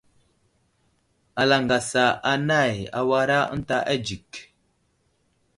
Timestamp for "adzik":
3.93-4.29